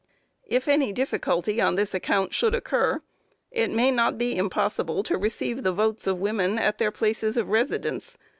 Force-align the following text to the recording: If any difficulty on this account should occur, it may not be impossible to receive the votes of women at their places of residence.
If 0.47 0.67
any 0.67 0.91
difficulty 0.91 1.61
on 1.61 1.75
this 1.75 1.93
account 1.93 2.33
should 2.33 2.55
occur, 2.55 3.03
it 3.51 3.69
may 3.69 3.91
not 3.91 4.17
be 4.17 4.35
impossible 4.35 5.03
to 5.03 5.15
receive 5.15 5.61
the 5.61 5.73
votes 5.73 6.07
of 6.07 6.17
women 6.17 6.57
at 6.57 6.79
their 6.79 6.89
places 6.91 7.37
of 7.37 7.49
residence. 7.49 8.17